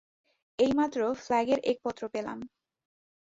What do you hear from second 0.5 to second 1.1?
এইমাত্র